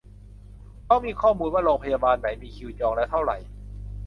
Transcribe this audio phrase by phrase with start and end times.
[0.85, 3.37] เพราะมีข้อมูลว่าโรงพยาบาลไหนมีคิวจองแล้วเท่าไหร่